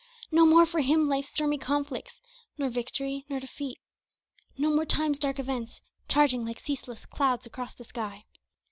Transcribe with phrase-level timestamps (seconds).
[0.31, 2.21] No more for him life's stormy conflicts,
[2.57, 3.77] Nor victory, nor defeat
[4.57, 8.25] no more time's dark events, Charging like ceaseless clouds across the sky.